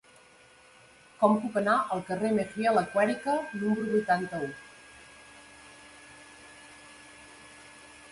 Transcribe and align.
Com 1.23 1.33
puc 1.41 1.57
anar 1.59 1.75
al 1.95 1.99
carrer 2.07 2.31
de 2.31 2.37
Mejía 2.37 2.73
Lequerica 2.77 3.35
número 3.41 3.85
vuitanta-u? 3.89 4.49